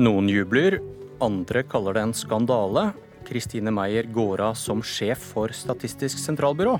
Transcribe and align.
Noen 0.00 0.30
jubler, 0.32 0.78
andre 1.20 1.60
kaller 1.68 1.98
det 1.98 2.02
en 2.06 2.14
skandale. 2.16 2.86
Kristine 3.28 3.68
Meyer 3.68 4.06
går 4.08 4.40
av 4.40 4.54
som 4.56 4.80
sjef 4.80 5.26
for 5.34 5.52
Statistisk 5.52 6.16
sentralbyrå. 6.22 6.78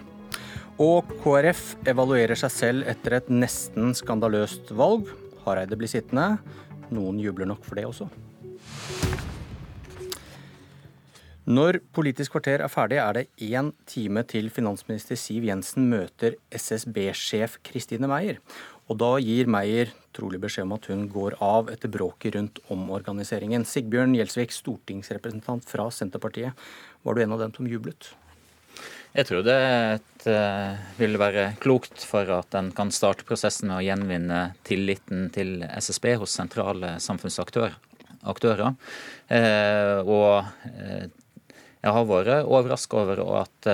Og 0.81 1.11
KrF 1.21 1.61
evaluerer 1.93 2.41
seg 2.41 2.55
selv 2.55 2.89
etter 2.89 3.19
et 3.19 3.29
nesten 3.29 3.93
skandaløst 3.99 4.73
valg. 4.73 5.13
Hareide 5.45 5.77
blir 5.77 5.93
sittende. 5.93 6.39
Noen 6.89 7.21
jubler 7.21 7.51
nok 7.51 7.61
for 7.69 7.77
det 7.77 7.85
også. 7.91 8.09
Når 11.51 11.83
Politisk 11.93 12.39
kvarter 12.39 12.65
er 12.65 12.73
ferdig, 12.73 13.03
er 13.05 13.19
det 13.19 13.29
én 13.53 13.75
time 13.85 14.25
til 14.25 14.49
finansminister 14.49 15.21
Siv 15.21 15.45
Jensen 15.45 15.93
møter 15.93 16.41
SSB-sjef 16.57 17.61
Kristine 17.69 18.09
Meyer. 18.09 18.41
Og 18.91 18.99
da 18.99 19.11
gir 19.23 19.47
Meyer 19.47 19.93
trolig 20.17 20.41
beskjed 20.43 20.67
om 20.67 20.75
at 20.75 20.89
hun 20.91 21.05
går 21.13 21.37
av 21.45 21.69
etter 21.71 21.91
bråket 21.93 22.35
rundt 22.35 22.59
omorganiseringen. 22.75 23.63
Sigbjørn 23.69 24.17
Gjelsvik, 24.19 24.51
stortingsrepresentant 24.51 25.69
fra 25.71 25.87
Senterpartiet. 25.95 26.59
Var 27.07 27.15
du 27.15 27.23
en 27.23 27.37
av 27.37 27.45
dem 27.45 27.55
som 27.55 27.69
jublet? 27.71 28.11
Jeg 29.15 29.27
tror 29.27 29.45
det 29.47 29.55
et, 29.59 30.27
uh, 30.27 30.75
vil 30.99 31.17
være 31.19 31.53
klokt 31.63 32.03
for 32.07 32.27
at 32.35 32.55
en 32.59 32.73
kan 32.75 32.91
starte 32.95 33.27
prosessen 33.27 33.71
med 33.71 33.79
å 33.79 33.87
gjenvinne 33.87 34.43
tilliten 34.67 35.31
til 35.35 35.65
SSB 35.67 36.13
hos 36.23 36.35
sentrale 36.35 36.97
samfunnsaktører. 37.03 37.79
Aktører. 38.31 38.75
Uh, 39.31 40.03
og 40.03 40.51
uh, 40.67 41.07
jeg 41.81 41.95
har 41.97 42.11
vært 42.11 42.43
overraska 42.43 43.01
over 43.01 43.23
at 43.41 43.69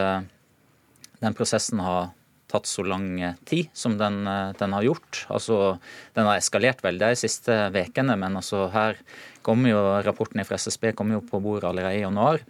den 1.18 1.34
prosessen 1.34 1.80
har 1.82 2.12
tatt 2.50 2.68
så 2.70 2.84
lang 2.86 3.08
tid 3.48 3.70
som 3.74 3.96
den, 3.98 4.22
den, 4.58 4.74
har 4.76 4.86
gjort. 4.86 5.24
Altså, 5.32 5.78
Den 6.14 6.28
har 6.28 6.38
eskalert 6.38 6.84
veldig 6.84 7.12
de 7.12 7.18
siste 7.18 7.54
ukene, 7.74 8.16
men 8.18 8.38
altså 8.38 8.68
her 8.74 9.00
kommer 9.46 9.70
jo 9.70 9.82
rapporten 10.06 10.42
fra 10.46 10.58
SSB 10.58 10.92
kommer 10.98 11.18
jo 11.18 11.26
på 11.26 11.40
bordet 11.42 11.68
allerede 11.70 12.00
i 12.00 12.04
januar. 12.04 12.42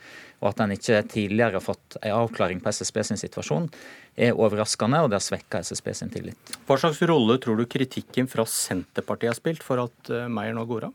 Og 0.42 0.50
at 0.50 0.60
en 0.60 0.74
ikke 0.74 1.00
tidligere 1.08 1.56
har 1.56 1.64
fått 1.64 1.96
en 2.02 2.16
avklaring 2.18 2.60
på 2.60 2.72
SSB 2.72 3.02
sin 3.08 3.20
situasjon, 3.20 3.70
er 4.16 4.36
overraskende, 4.36 5.00
og 5.04 5.10
det 5.10 5.18
har 5.18 5.24
svekka 5.24 5.62
SSB 5.64 5.90
sin 5.96 6.12
tillit. 6.12 6.56
Hva 6.68 6.76
slags 6.80 7.00
rolle 7.08 7.38
tror 7.40 7.60
du 7.60 7.64
kritikken 7.68 8.28
fra 8.28 8.44
Senterpartiet 8.48 9.32
har 9.32 9.38
spilt 9.38 9.64
for 9.64 9.80
at 9.84 10.12
eh, 10.12 10.28
Meyer 10.32 10.56
nå 10.56 10.64
går 10.68 10.88
av? 10.90 10.94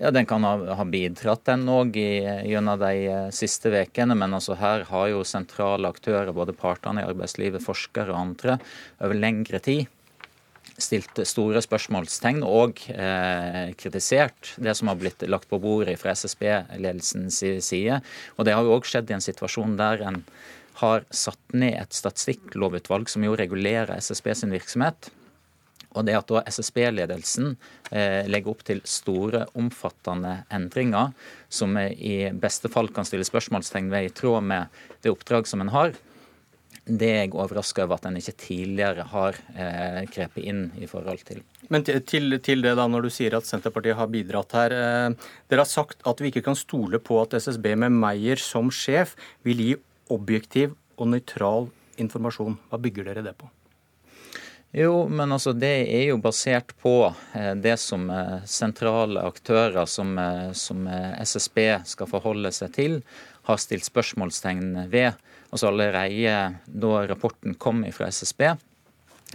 Ja, 0.00 0.10
Den 0.10 0.26
kan 0.26 0.44
ha, 0.44 0.54
ha 0.78 0.84
bidratt, 0.88 1.44
den 1.44 1.66
òg, 1.68 1.96
gjennom 1.96 2.78
de 2.80 2.92
eh, 3.06 3.26
siste 3.34 3.68
ukene. 3.74 4.16
Men 4.16 4.32
altså 4.38 4.56
her 4.56 4.86
har 4.88 5.08
jo 5.12 5.24
sentrale 5.28 5.90
aktører, 5.92 6.32
både 6.32 6.56
partene 6.56 7.02
i 7.02 7.08
arbeidslivet, 7.10 7.64
forskere 7.64 8.14
og 8.14 8.20
andre, 8.20 8.56
over 9.02 9.18
lengre 9.18 9.60
tid 9.60 9.90
stilt 10.80 11.20
store 11.28 11.60
spørsmålstegn 11.62 12.42
og 12.46 12.80
eh, 12.90 13.72
kritisert 13.78 14.54
det 14.62 14.74
som 14.78 14.90
har 14.90 14.98
blitt 15.00 15.22
lagt 15.28 15.50
på 15.50 15.60
bordet 15.62 15.98
fra 16.00 16.14
SSB-ledelsens 16.16 17.42
side. 17.64 18.00
Og 18.36 18.46
Det 18.46 18.56
har 18.56 18.66
jo 18.66 18.76
òg 18.76 18.88
skjedd 18.88 19.10
i 19.10 19.16
en 19.18 19.24
situasjon 19.24 19.76
der 19.80 20.04
en 20.08 20.22
har 20.80 21.04
satt 21.12 21.40
ned 21.52 21.76
et 21.76 21.94
statistikklovutvalg 21.94 23.10
som 23.12 23.24
jo 23.26 23.36
regulerer 23.38 23.92
SSB 24.00 24.32
sin 24.34 24.54
virksomhet. 24.54 25.10
Og 25.92 26.06
det 26.08 26.16
at 26.16 26.30
da 26.30 26.44
SSB-ledelsen 26.48 27.54
eh, 27.90 28.28
legger 28.30 28.54
opp 28.54 28.62
til 28.68 28.80
store, 28.88 29.46
omfattende 29.58 30.42
endringer, 30.52 31.12
som 31.52 31.76
i 31.78 32.30
beste 32.32 32.70
fall 32.72 32.88
kan 32.94 33.08
stille 33.08 33.26
spørsmålstegn 33.28 33.92
ved 33.92 34.08
i 34.08 34.14
tråd 34.16 34.48
med 34.48 34.82
det 35.04 35.12
oppdrag 35.12 35.48
som 35.50 35.64
en 35.64 35.72
har, 35.74 35.92
det 36.82 37.08
er 37.08 37.20
jeg 37.20 37.34
overraska 37.36 37.84
over 37.84 38.00
at 38.00 38.08
en 38.08 38.16
ikke 38.18 38.34
tidligere 38.42 39.04
har 39.12 39.36
eh, 39.54 40.00
krepet 40.10 40.42
inn 40.50 40.64
i 40.82 40.88
forhold 40.90 41.22
til. 41.28 41.42
Men 41.70 41.86
til, 41.86 42.00
til, 42.42 42.64
det 42.64 42.74
da, 42.74 42.88
når 42.90 43.06
du 43.06 43.10
sier 43.14 43.36
at 43.38 43.46
Senterpartiet 43.46 43.96
har 44.00 44.10
bidratt 44.10 44.56
her. 44.58 44.74
Eh, 44.74 45.30
dere 45.46 45.62
har 45.62 45.70
sagt 45.70 46.02
at 46.08 46.20
vi 46.20 46.32
ikke 46.32 46.44
kan 46.48 46.58
stole 46.58 46.98
på 46.98 47.20
at 47.22 47.38
SSB 47.38 47.76
med 47.84 47.94
Meyer 47.94 48.42
som 48.42 48.72
sjef 48.74 49.14
vil 49.46 49.62
gi 49.62 49.72
objektiv 50.10 50.74
og 50.98 51.12
nøytral 51.14 51.70
informasjon. 52.02 52.58
Hva 52.70 52.82
bygger 52.82 53.12
dere 53.12 53.28
det 53.30 53.38
på? 53.38 53.46
Jo, 54.72 55.08
men 55.08 55.34
altså 55.34 55.52
det 55.52 55.84
er 55.92 56.06
jo 56.08 56.16
basert 56.24 56.72
på 56.80 56.94
eh, 57.36 57.52
det 57.60 57.74
som 57.80 58.06
eh, 58.08 58.38
sentrale 58.48 59.20
aktører 59.20 59.84
som, 59.84 60.14
eh, 60.18 60.48
som, 60.56 60.86
SSB 61.20 61.58
skal 61.90 62.08
forholde 62.08 62.48
seg 62.56 62.72
til, 62.78 62.94
har 63.44 63.60
stilt 63.60 63.84
spørsmålstegn 63.84 64.86
ved. 64.88 65.18
Altså 65.52 65.68
Allerede 65.68 66.54
da 66.64 67.02
rapporten 67.10 67.58
kom 67.60 67.84
fra 67.92 68.08
SSB, 68.08 68.54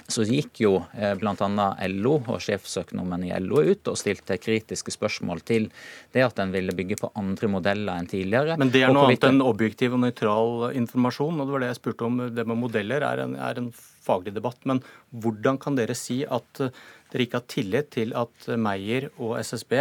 så 0.07 0.25
gikk 0.27 0.61
jo 0.61 0.71
bl.a. 1.19 1.67
LO 1.89 2.13
og 2.19 2.37
sjefsøkonomen 2.43 3.25
i 3.27 3.31
LO 3.41 3.63
ut 3.65 3.89
og 3.89 3.97
stilte 3.99 4.37
kritiske 4.39 4.93
spørsmål 4.93 5.41
til 5.47 5.67
det 6.13 6.23
at 6.25 6.39
en 6.43 6.53
ville 6.53 6.75
bygge 6.77 6.99
på 7.01 7.09
andre 7.17 7.49
modeller 7.51 7.97
enn 7.97 8.09
tidligere. 8.09 8.57
Men 8.61 8.71
det 8.73 8.83
er 8.85 8.93
noe 8.93 9.07
annet 9.09 9.27
enn 9.27 9.43
objektiv 9.45 9.97
og 9.97 10.03
nøytral 10.05 10.71
informasjon. 10.77 11.39
og 11.41 11.47
Det 11.47 11.55
var 11.55 11.65
det 11.65 11.71
jeg 11.71 11.79
spurte 11.81 12.07
om. 12.07 12.21
Det 12.35 12.45
med 12.47 12.61
modeller 12.61 13.05
er 13.07 13.23
en, 13.25 13.35
er 13.35 13.61
en 13.61 13.71
faglig 14.07 14.35
debatt. 14.35 14.59
Men 14.69 14.83
hvordan 15.11 15.59
kan 15.61 15.77
dere 15.79 15.97
si 15.97 16.21
at 16.23 16.63
eh, 16.63 16.85
dere 17.11 17.27
ikke 17.27 17.41
har 17.41 17.49
tillit 17.51 17.91
til 17.95 18.13
at 18.17 18.49
Meyer 18.59 19.09
og 19.17 19.37
SSB 19.41 19.75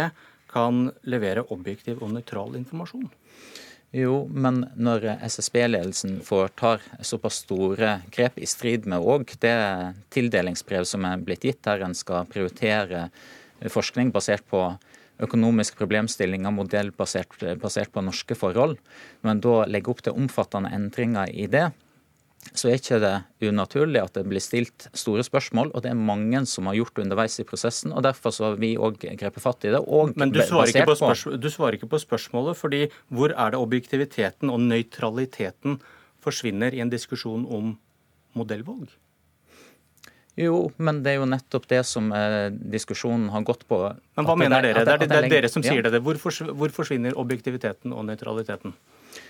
kan 0.51 0.89
levere 1.09 1.45
objektiv 1.53 2.03
og 2.03 2.13
nøytral 2.15 2.55
informasjon? 2.59 3.09
Jo, 3.95 4.25
men 4.27 4.65
når 4.75 5.05
SSB-ledelsen 5.23 6.17
foretar 6.25 6.81
såpass 6.99 7.39
store 7.45 8.01
grep, 8.11 8.35
i 8.35 8.49
strid 8.49 8.85
med 8.89 8.99
òg 8.99 9.31
det 9.39 9.55
tildelingsbrev 10.11 10.83
som 10.89 11.07
er 11.07 11.23
blitt 11.23 11.47
gitt, 11.47 11.61
der 11.63 11.85
en 11.85 11.95
skal 11.95 12.27
prioritere 12.27 13.07
forskning 13.71 14.11
basert 14.11 14.43
på 14.51 14.65
økonomiske 15.23 15.79
problemstillinger, 15.79 16.51
modell 16.53 16.91
basert, 16.91 17.31
på 17.39 18.03
norske 18.03 18.35
forhold, 18.37 18.75
men 19.25 19.41
da 19.41 19.63
legger 19.65 19.95
opp 19.95 20.03
til 20.05 20.19
omfattende 20.19 20.73
endringer 20.75 21.31
i 21.31 21.47
det, 21.49 21.69
så 22.53 22.69
er 22.69 22.77
ikke 22.79 22.99
det 23.01 23.13
unaturlig 23.49 24.01
at 24.01 24.17
det 24.17 24.23
blir 24.29 24.43
stilt 24.43 24.87
store 24.97 25.25
spørsmål. 25.25 25.71
Og 25.73 25.83
det 25.85 25.91
er 25.91 25.99
mange 25.99 26.43
som 26.49 26.69
har 26.69 26.77
gjort 26.77 26.95
det 26.97 27.05
underveis 27.07 27.39
i 27.41 27.47
prosessen. 27.47 27.93
og 27.93 28.05
Derfor 28.05 28.35
så 28.35 28.49
har 28.49 28.61
vi 28.61 28.75
òg 28.77 28.99
grepet 29.03 29.43
fatt 29.43 29.67
i 29.67 29.73
det. 29.73 29.81
Men 30.15 30.33
du 30.33 30.41
svarer, 30.41 30.85
på 30.87 31.37
du 31.37 31.49
svarer 31.53 31.79
ikke 31.79 31.91
på 31.91 32.01
spørsmålet, 32.03 32.57
fordi 32.59 32.85
hvor 33.07 33.33
er 33.33 33.53
det 33.53 33.59
objektiviteten 33.61 34.53
og 34.53 34.61
nøytraliteten 34.67 35.81
forsvinner 36.23 36.73
i 36.73 36.83
en 36.83 36.93
diskusjon 36.93 37.45
om 37.45 37.75
modellvalg? 38.37 38.89
Jo, 40.37 40.67
men 40.77 40.99
det 41.01 41.15
er 41.15 41.17
jo 41.17 41.29
nettopp 41.29 41.65
det 41.71 41.79
som 41.89 42.11
eh, 42.13 42.51
diskusjonen 42.53 43.31
har 43.33 43.41
gått 43.45 43.63
på. 43.69 43.79
Men 44.19 44.27
hva 44.27 44.35
mener 44.37 44.67
dere? 44.67 44.83
Det, 44.85 44.99
det, 45.01 45.07
det, 45.09 45.21
er 45.23 45.31
dere 45.31 45.49
som 45.49 45.63
sier 45.65 45.81
ja. 45.81 45.89
det. 45.89 46.03
Hvor 46.05 46.69
forsvinner 46.75 47.17
objektiviteten 47.17 47.95
og 47.95 48.05
nøytraliteten? 48.05 48.75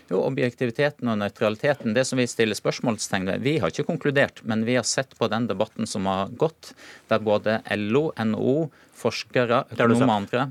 Jo, 0.08 0.22
objektiviteten 0.24 1.10
og 1.12 1.18
nøytraliteten, 1.20 1.92
det 1.96 2.06
som 2.08 2.20
vi 2.22 2.28
stiller 2.32 2.56
spørsmålstegn 2.56 3.28
ved. 3.28 3.44
Vi 3.44 3.58
har 3.60 3.74
ikke 3.74 3.90
konkludert, 3.90 4.40
men 4.48 4.64
vi 4.68 4.78
har 4.80 4.88
sett 4.88 5.18
på 5.20 5.28
den 5.32 5.50
debatten 5.50 5.90
som 5.90 6.08
har 6.08 6.32
gått, 6.40 6.72
der 7.12 7.24
både 7.24 7.60
LO, 7.76 8.10
NHO, 8.16 8.70
forskere, 8.98 9.66
økonomer 9.76 10.08
og 10.08 10.16
andre 10.16 10.48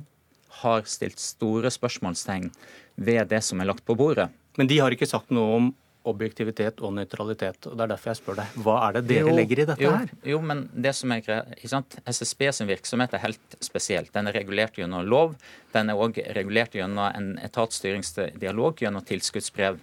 har 0.62 0.84
stilt 0.88 1.20
store 1.20 1.72
spørsmålstegn 1.72 2.50
ved 2.96 3.32
det 3.32 3.42
som 3.44 3.60
er 3.60 3.70
lagt 3.70 3.84
på 3.88 3.96
bordet. 3.96 4.28
Men 4.56 4.68
de 4.68 4.78
har 4.80 4.92
ikke 4.92 5.08
sagt 5.08 5.32
noe 5.34 5.56
om 5.56 5.72
objektivitet 6.06 6.80
og 6.84 6.94
nøytralitet. 6.96 7.66
og 7.66 7.76
Det 7.76 7.84
er 7.84 7.90
derfor 7.92 8.12
jeg 8.12 8.20
spør 8.20 8.38
deg. 8.40 8.54
Hva 8.64 8.76
er 8.86 8.96
det 8.96 9.02
dere 9.10 9.30
jo, 9.30 9.34
legger 9.36 9.62
i 9.62 9.66
dette 9.70 9.84
jo, 9.84 9.92
her? 9.96 10.14
Jo, 10.32 10.38
men 10.50 10.62
det 10.72 10.94
som 10.98 11.12
er 11.14 11.24
ikke 11.24 11.72
sant? 11.72 11.98
SSB 12.06 12.46
sin 12.54 12.70
virksomhet 12.70 13.16
er 13.16 13.24
helt 13.24 13.58
spesielt. 13.64 14.12
Den 14.14 14.30
er 14.30 14.38
regulert 14.38 14.78
gjennom 14.78 15.04
lov. 15.06 15.36
Den 15.74 15.92
er 15.92 16.00
òg 16.00 16.20
regulert 16.38 16.78
gjennom 16.78 17.10
en 17.10 17.34
etatsstyringsdialog, 17.44 18.80
gjennom 18.82 19.04
tilskuddsbrev. 19.06 19.82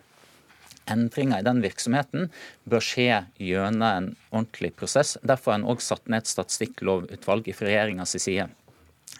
Endringer 0.91 1.39
i 1.39 1.47
den 1.47 1.62
virksomheten 1.63 2.27
bør 2.68 2.83
skje 2.83 3.21
gjennom 3.39 3.88
en 3.88 4.09
ordentlig 4.31 4.74
prosess. 4.80 5.15
Derfor 5.24 5.53
har 5.53 5.62
en 5.62 5.69
òg 5.71 5.83
satt 5.83 6.09
ned 6.12 6.25
et 6.25 6.33
statistikklovutvalg 6.33 7.53
fra 7.56 7.69
regjeringas 7.69 8.18
side. 8.19 8.50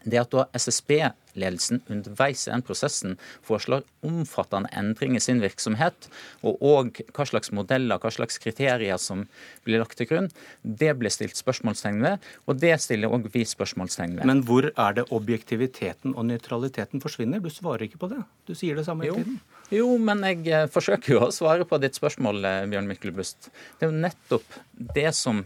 Det 0.04 0.20
at 0.20 0.34
da 0.34 0.44
SSB-ledelsen 0.58 1.80
underveis 1.92 2.44
i 2.48 2.52
den 2.52 2.64
prosessen 2.66 3.16
foreslår 3.46 3.86
omfattende 4.04 4.72
endringer 4.76 5.22
i 5.22 5.24
sin 5.24 5.40
virksomhet, 5.44 6.10
og 6.44 6.60
òg 6.60 7.00
hva 7.16 7.28
slags 7.30 7.54
modeller, 7.56 8.02
hva 8.02 8.12
slags 8.12 8.42
kriterier 8.44 9.00
som 9.00 9.26
blir 9.64 9.80
lagt 9.80 9.96
til 10.00 10.10
grunn, 10.10 10.28
det 10.64 10.92
blir 11.00 11.14
stilt 11.14 11.40
spørsmålstegn 11.40 12.04
ved, 12.04 12.28
og 12.48 12.60
det 12.60 12.76
stiller 12.84 13.14
òg 13.16 13.30
vi 13.32 13.46
spørsmålstegn 13.48 14.18
ved. 14.20 14.28
Men 14.28 14.44
hvor 14.48 14.68
er 14.74 15.00
det 15.00 15.08
objektiviteten 15.16 16.18
og 16.18 16.28
nøytraliteten 16.28 17.04
forsvinner? 17.04 17.44
Du 17.44 17.52
svarer 17.54 17.88
ikke 17.88 18.02
på 18.04 18.12
det. 18.12 18.20
Du 18.50 18.56
sier 18.58 18.76
det 18.80 18.88
samme 18.90 19.08
hele 19.08 19.24
tiden. 19.24 19.40
Jo, 19.74 19.88
men 19.98 20.22
jeg 20.28 20.44
eh, 20.52 20.68
forsøker 20.70 21.16
jo 21.16 21.24
å 21.30 21.32
svare 21.34 21.66
på 21.66 21.80
ditt 21.82 21.96
spørsmål, 21.98 22.44
eh, 22.46 22.60
Bjørn 22.70 22.90
Myklebust. 22.92 23.48
Det 23.80 23.88
er 23.88 23.94
jo 23.94 24.04
nettopp 24.04 24.62
det 24.96 25.12
som 25.18 25.46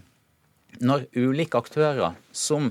Når 0.77 1.07
ulike 1.15 1.57
aktører 1.57 2.17
som 2.35 2.67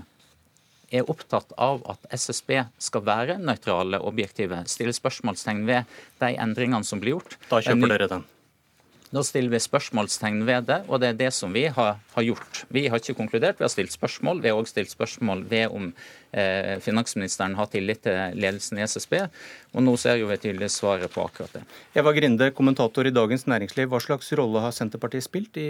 er 0.94 1.10
opptatt 1.10 1.50
av 1.58 1.82
at 1.90 2.06
SSB 2.14 2.60
skal 2.78 3.04
være 3.06 3.40
nøytrale 3.42 4.00
og 4.00 4.12
objektive, 4.12 4.62
stille 4.70 4.94
spørsmålstegn 4.94 5.66
ved 5.66 5.98
de 6.22 6.32
endringene 6.36 6.86
som 6.86 7.02
blir 7.02 7.16
gjort. 7.16 7.38
Da 7.50 7.62
kjøper 7.64 7.94
dere 7.96 8.10
den? 8.16 8.26
Da 9.14 9.22
stiller 9.22 9.52
vi 9.54 9.60
spørsmålstegn 9.62 10.40
ved 10.48 10.66
det, 10.66 10.80
og 10.90 10.98
det 11.00 11.12
er 11.12 11.18
det 11.20 11.28
som 11.34 11.52
vi 11.54 11.62
har, 11.70 12.00
har 12.14 12.24
gjort. 12.26 12.64
Vi 12.74 12.86
har 12.90 12.98
ikke 12.98 13.14
konkludert, 13.14 13.60
vi 13.60 13.64
har 13.64 13.70
stilt 13.70 13.94
spørsmål. 13.94 14.42
Vi 14.42 14.50
har 14.50 14.58
òg 14.58 14.66
stilt 14.66 14.90
spørsmål 14.90 15.44
ved 15.50 15.70
om 15.70 15.92
eh, 16.32 16.74
finansministeren 16.82 17.54
har 17.58 17.70
tillit 17.70 18.02
til 18.04 18.34
ledelsen 18.34 18.80
i 18.80 18.84
SSB. 18.84 19.20
Og 19.78 19.86
nå 19.86 19.94
ser 20.02 20.18
jo 20.18 20.28
vi 20.30 20.40
tydelig 20.42 20.72
svaret 20.74 21.12
på 21.14 21.22
akkurat 21.22 21.54
det. 21.54 21.62
Eva 21.94 22.12
Grinde, 22.16 22.50
kommentator 22.56 23.06
i 23.06 23.14
Dagens 23.14 23.46
Næringsliv. 23.46 23.88
Hva 23.92 24.02
slags 24.02 24.32
rolle 24.36 24.64
har 24.66 24.74
Senterpartiet 24.74 25.28
spilt 25.28 25.56
i 25.62 25.68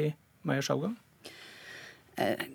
Meyers 0.48 0.72
avgang? 0.72 0.96
Eh, 2.16 2.48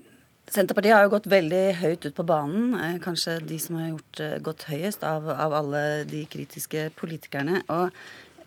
Senterpartiet 0.51 0.98
har 0.98 1.06
jo 1.06 1.13
gått 1.13 1.30
veldig 1.31 1.62
høyt 1.80 2.06
ut 2.09 2.15
på 2.18 2.25
banen. 2.27 2.74
Eh, 2.75 2.98
kanskje 3.03 3.38
de 3.48 3.59
som 3.59 3.77
har 3.80 3.94
gjort, 3.94 4.19
eh, 4.19 4.39
gått 4.44 4.68
høyest 4.68 5.03
av, 5.07 5.30
av 5.30 5.53
alle 5.53 6.03
de 6.03 6.25
kritiske 6.25 6.89
politikerne. 7.00 7.62
Og 7.71 7.95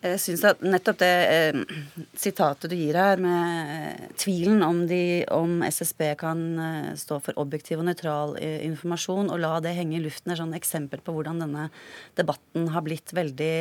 jeg 0.05 0.19
syns 0.21 0.43
at 0.45 0.61
nettopp 0.61 0.99
det 1.01 1.13
eh, 1.33 1.57
sitatet 2.13 2.69
du 2.69 2.75
gir 2.77 2.97
her, 2.99 3.17
med 3.17 3.71
eh, 3.73 4.03
tvilen 4.21 4.61
om, 4.61 4.83
de, 4.85 5.25
om 5.33 5.63
SSB 5.65 6.11
kan 6.21 6.43
eh, 6.61 6.91
stå 6.99 7.17
for 7.25 7.41
objektiv 7.41 7.81
og 7.81 7.87
nøytral 7.89 8.35
eh, 8.37 8.59
informasjon, 8.67 9.31
og 9.33 9.41
la 9.41 9.55
det 9.65 9.73
henge 9.73 9.97
i 9.97 10.03
luften, 10.03 10.33
er 10.33 10.41
sånn 10.43 10.53
eksempel 10.57 11.01
på 11.01 11.15
hvordan 11.15 11.41
denne 11.41 11.69
debatten 12.19 12.69
har 12.75 12.85
blitt 12.85 13.15
veldig 13.17 13.55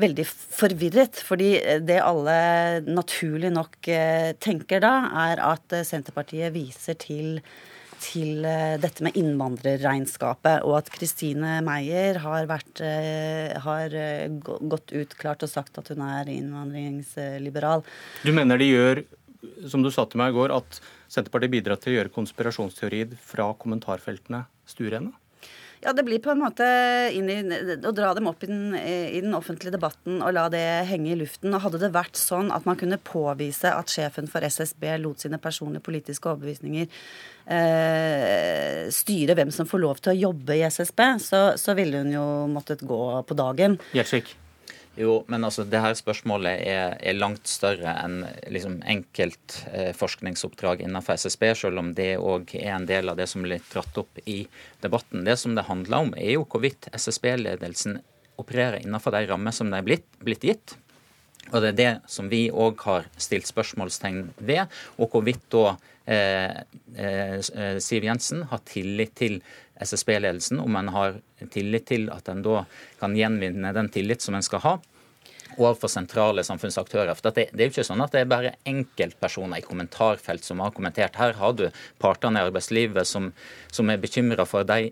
veldig 0.00 0.24
forvirret. 0.30 1.20
Fordi 1.26 1.52
det 1.86 2.00
alle 2.02 2.38
naturlig 2.86 3.52
nok 3.54 3.78
eh, 3.92 4.32
tenker 4.42 4.82
da, 4.84 4.96
er 5.28 5.44
at 5.52 5.78
Senterpartiet 5.86 6.54
viser 6.54 6.98
til 7.00 7.38
til 8.04 8.44
eh, 8.46 8.76
dette 8.80 9.04
med 9.04 9.16
innvandrerregnskapet, 9.18 10.64
og 10.66 10.78
at 10.80 10.90
Kristine 10.94 11.58
Meyer 11.64 12.20
har, 12.24 12.48
vært, 12.50 12.82
eh, 12.84 13.54
har 13.64 13.96
eh, 13.98 14.28
gått 14.42 14.94
ut 14.94 15.16
klart 15.20 15.44
og 15.46 15.52
sagt 15.52 15.80
at 15.80 15.90
hun 15.92 16.04
er 16.06 16.30
innvandringsliberal. 16.32 17.84
Du 18.24 18.32
mener 18.36 18.60
de 18.60 18.70
gjør, 18.70 19.04
som 19.70 19.84
du 19.84 19.90
sa 19.94 20.06
til 20.08 20.20
meg 20.22 20.32
i 20.32 20.38
går, 20.38 20.54
at 20.56 20.80
Senterpartiet 21.12 21.52
bidrar 21.52 21.80
til 21.80 21.94
å 21.94 21.98
gjøre 21.98 22.14
konspirasjonsteorier 22.14 23.14
fra 23.22 23.52
kommentarfeltene 23.60 24.44
stuerene? 24.68 25.14
Ja, 25.84 25.92
det 25.92 26.02
blir 26.06 26.20
på 26.24 26.32
en 26.32 26.40
måte 26.40 26.64
i, 27.12 27.20
å 27.84 27.92
dra 27.92 28.14
dem 28.16 28.30
opp 28.30 28.44
i 28.46 28.48
den, 28.48 28.72
i 28.78 29.20
den, 29.20 29.34
offentlige 29.36 29.74
debatten 29.74 30.22
og 30.24 30.32
la 30.32 30.46
det 30.52 30.62
henge 30.88 31.10
i 31.12 31.18
luften. 31.20 31.52
Og 31.52 31.60
Hadde 31.66 31.82
det 31.82 31.90
vært 31.92 32.16
sånn 32.16 32.48
at 32.54 32.64
man 32.64 32.78
kunne 32.80 32.96
påvise 33.04 33.68
at 33.68 33.92
sjefen 33.92 34.30
for 34.30 34.46
SSB 34.48 34.86
lot 35.02 35.20
sine 35.20 35.40
personlige 35.42 35.84
politiske 35.84 36.30
overbevisninger 36.30 36.88
eh, 36.88 38.86
styre 38.96 39.36
hvem 39.36 39.52
som 39.52 39.68
får 39.68 39.84
lov 39.84 40.00
til 40.00 40.14
å 40.14 40.20
jobbe 40.30 40.56
i 40.56 40.64
SSB, 40.70 41.04
så, 41.20 41.42
så 41.60 41.76
ville 41.76 42.00
hun 42.00 42.16
jo 42.16 42.24
måttet 42.54 42.86
gå 42.88 43.02
på 43.28 43.36
dagen. 43.36 43.76
Gjelsvik. 43.92 44.32
Jo, 44.96 45.24
men 45.26 45.42
altså, 45.42 45.64
det 45.66 45.80
her 45.82 45.94
spørsmålet 45.98 46.60
er, 46.70 46.92
er 47.02 47.16
langt 47.18 47.48
større 47.50 47.96
enn 48.04 48.20
liksom, 48.54 48.76
enkelt 48.86 49.56
eh, 49.72 49.90
forskningsoppdrag 49.96 50.84
innenfor 50.84 51.18
SSB, 51.18 51.48
selv 51.58 51.82
om 51.82 51.90
det 51.98 52.12
òg 52.22 52.54
er 52.60 52.76
en 52.76 52.86
del 52.86 53.10
av 53.10 53.18
det 53.18 53.26
som 53.30 53.42
blir 53.42 53.62
dratt 53.72 53.98
opp 53.98 54.22
i 54.30 54.44
debatten. 54.84 55.24
Det 55.26 55.34
som 55.40 55.56
det 55.58 55.66
handler 55.66 56.06
om, 56.06 56.14
er 56.14 56.36
jo 56.36 56.46
hvorvidt 56.46 56.86
SSB-ledelsen 56.94 57.98
opererer 58.38 58.84
innenfor 58.84 59.14
de 59.14 59.24
rammer 59.30 59.54
som 59.54 59.70
de 59.70 59.80
er 59.80 59.86
blitt, 59.86 60.06
blitt 60.22 60.46
gitt. 60.46 60.76
Og 61.50 61.60
Det 61.60 61.72
er 61.72 61.80
det 61.80 61.92
som 62.08 62.30
vi 62.30 62.46
òg 62.50 62.78
har 62.86 63.10
stilt 63.20 63.50
spørsmålstegn 63.50 64.30
ved, 64.46 64.70
og 64.96 65.10
hvorvidt 65.10 65.44
da 65.52 65.74
eh, 66.06 66.62
eh, 66.96 67.36
Siv 67.82 68.06
Jensen 68.06 68.46
har 68.50 68.62
tillit 68.68 69.14
til 69.18 69.40
SSB-ledelsen, 69.82 70.60
om 70.62 70.76
en 70.76 70.90
har 70.94 71.20
tillit 71.50 71.88
til 71.90 72.08
at 72.14 72.28
en 72.30 72.42
da 72.44 72.64
kan 73.00 73.16
gjenvinne 73.16 73.72
den 73.74 73.90
tillit 73.92 74.22
som 74.22 74.36
en 74.38 74.44
skal 74.46 74.62
ha 74.64 74.74
overfor 75.58 75.90
sentrale 75.90 76.44
samfunnsaktører. 76.46 77.14
For 77.14 77.30
det, 77.30 77.48
det, 77.52 77.60
er 77.60 77.68
jo 77.68 77.74
ikke 77.74 77.86
sånn 77.86 78.02
at 78.04 78.14
det 78.14 78.24
er 78.24 78.30
bare 78.30 78.54
enkeltpersoner 78.68 79.60
i 79.60 79.66
kommentarfelt 79.66 80.46
som 80.46 80.62
har 80.64 80.74
kommentert. 80.74 81.18
Her 81.20 81.36
har 81.38 81.56
du 81.58 81.68
partene 82.02 82.40
i 82.40 82.48
arbeidslivet 82.48 83.08
som, 83.08 83.30
som 83.72 83.90
er 83.90 84.02
bekymra 84.02 84.46
for 84.48 84.66
de 84.66 84.90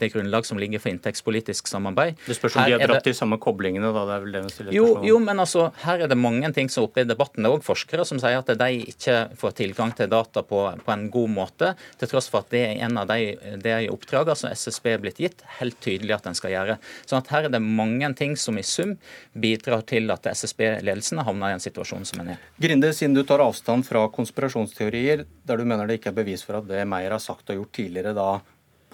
det 0.00 0.10
grunnlag 0.12 0.46
som 0.46 0.58
ligger 0.60 0.82
for 0.82 0.92
inntektspolitisk 0.92 1.68
samarbeid. 1.70 2.16
Det 2.26 2.36
spørs 2.38 2.56
om 2.56 2.64
her 2.64 2.72
de 2.72 2.78
har 2.80 2.92
dratt 2.92 3.08
de 3.08 3.14
samme 3.16 3.38
koblingene, 3.42 3.90
da? 3.94 4.04
det 4.08 4.16
er 4.16 4.24
vel 4.24 4.36
det 4.36 4.42
vi 4.46 4.76
jo, 4.76 4.86
jo, 5.06 5.18
men 5.22 5.40
altså, 5.42 5.68
her 5.84 6.04
er 6.04 6.10
det 6.10 6.18
mange 6.18 6.50
ting 6.56 6.70
som 6.72 6.84
er 6.84 6.90
oppe 6.90 7.04
i 7.04 7.08
debatten. 7.08 7.44
Det 7.44 7.50
er 7.50 7.58
òg 7.58 7.66
forskere 7.66 8.06
som 8.08 8.20
sier 8.22 8.40
at 8.40 8.52
de 8.60 8.70
ikke 8.92 9.16
får 9.38 9.56
tilgang 9.60 9.92
til 9.96 10.10
data 10.12 10.42
på, 10.46 10.62
på, 10.82 10.94
en 10.94 11.06
god 11.12 11.32
måte, 11.32 11.72
til 12.00 12.10
tross 12.10 12.30
for 12.32 12.44
at 12.44 12.52
det 12.54 12.62
er 12.68 12.84
en 12.86 13.00
av 13.02 13.10
de, 13.10 13.34
de 13.62 13.76
oppdragene 13.92 14.38
som 14.38 14.50
SSB 14.52 14.90
er 14.94 15.02
blitt 15.02 15.20
gitt, 15.22 15.44
helt 15.60 15.78
tydelig 15.84 16.16
at 16.16 16.28
en 16.30 16.38
skal 16.38 16.54
gjøre. 16.54 16.78
Sånn 17.04 17.22
at 17.22 17.32
her 17.34 17.48
er 17.48 17.54
det 17.54 17.62
mange 17.62 18.10
ting 18.18 18.36
som 18.40 18.58
i 18.58 18.64
sum 18.66 18.96
bidrar 19.36 19.84
til 19.88 20.10
at 20.14 20.26
SSB-ledelsen 20.32 21.22
havner 21.26 21.52
i 21.52 21.58
en 21.58 21.64
situasjon 21.64 22.06
som 22.08 22.22
en 22.22 22.34
er. 22.34 22.42
Grinde, 22.62 22.92
siden 22.96 23.16
du 23.16 23.24
tar 23.26 23.44
avstand 23.44 23.86
fra 23.88 24.06
konspirasjonsteorier, 24.12 25.26
der 25.46 25.60
du 25.60 25.68
mener 25.68 25.88
det 25.88 26.00
ikke 26.00 26.12
er 26.14 26.20
bevis 26.20 26.44
for 26.46 26.60
at 26.60 26.68
det 26.68 26.84
Meyer 26.88 27.16
har 27.16 27.22
sagt 27.22 27.50
og 27.52 27.60
gjort 27.60 27.74
tidligere, 27.80 28.14
da 28.16 28.36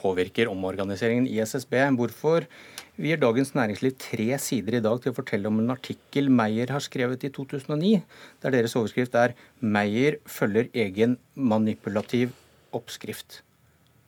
påvirker 0.03 0.51
omorganiseringen 0.51 1.29
i 1.31 1.39
SSB. 1.45 1.79
Hvorfor 1.99 2.47
vier 3.01 3.21
Dagens 3.21 3.55
Næringsliv 3.57 3.95
tre 4.03 4.27
sider 4.43 4.79
i 4.79 4.83
dag 4.85 4.99
til 5.03 5.13
å 5.13 5.17
fortelle 5.17 5.49
om 5.49 5.63
en 5.63 5.73
artikkel 5.75 6.29
Meyer 6.33 6.75
har 6.75 6.83
skrevet 6.85 7.25
i 7.25 7.31
2009, 7.33 8.03
der 8.43 8.55
deres 8.55 8.77
overskrift 8.77 9.15
er 9.15 9.35
'Meyer 9.63 10.19
følger 10.27 10.69
egen 10.75 11.17
manipulativ 11.35 12.35
oppskrift'. 12.73 13.41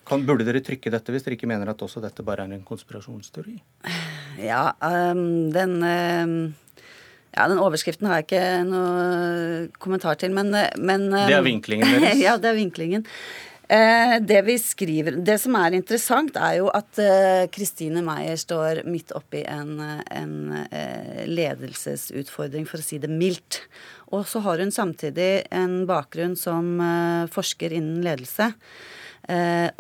Kan, 0.04 0.26
burde 0.26 0.44
dere 0.44 0.60
trykke 0.60 0.92
dette 0.92 1.12
hvis 1.12 1.24
dere 1.24 1.38
ikke 1.38 1.48
mener 1.48 1.70
at 1.70 1.80
også 1.80 2.02
dette 2.04 2.22
bare 2.22 2.44
er 2.44 2.52
en 2.52 2.66
konspirasjonsteori? 2.66 3.56
Ja, 4.34 4.72
um, 4.82 5.52
den 5.54 5.78
um 5.78 6.54
ja, 7.34 7.48
Den 7.48 7.58
overskriften 7.58 8.06
har 8.06 8.20
jeg 8.20 8.28
ikke 8.28 8.44
noe 8.68 9.68
kommentar 9.82 10.18
til, 10.20 10.34
men, 10.34 10.54
men 10.78 11.08
Det 11.10 11.34
er 11.34 11.42
vinklingen 11.42 11.90
deres? 11.90 12.20
ja, 12.26 12.36
det 12.38 12.50
er 12.52 12.58
vinklingen. 12.58 13.06
Eh, 13.74 14.16
det 14.20 14.42
vi 14.46 14.54
skriver 14.60 15.16
Det 15.24 15.34
som 15.40 15.56
er 15.58 15.74
interessant, 15.74 16.36
er 16.36 16.58
jo 16.60 16.68
at 16.74 16.98
Kristine 17.54 18.02
uh, 18.02 18.06
Meyer 18.06 18.38
står 18.38 18.84
midt 18.86 19.14
oppi 19.16 19.42
en, 19.50 19.78
en 19.80 20.34
uh, 20.54 21.22
ledelsesutfordring, 21.26 22.68
for 22.70 22.78
å 22.78 22.86
si 22.86 23.00
det 23.02 23.10
mildt. 23.10 23.64
Og 24.14 24.28
så 24.30 24.44
har 24.44 24.62
hun 24.62 24.70
samtidig 24.74 25.46
en 25.54 25.82
bakgrunn 25.88 26.36
som 26.38 26.76
forsker 27.32 27.72
innen 27.74 28.04
ledelse. 28.04 28.52